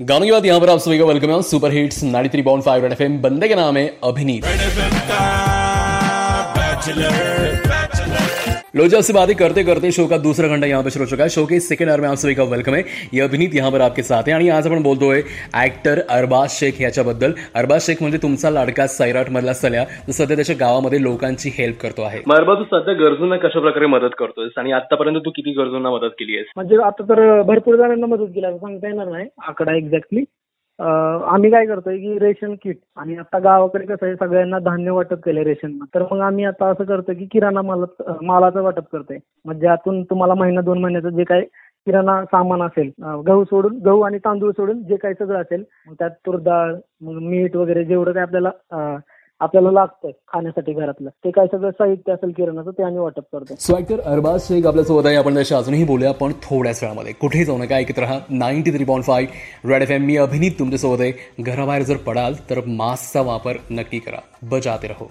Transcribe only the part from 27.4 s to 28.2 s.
भरपूर जणांना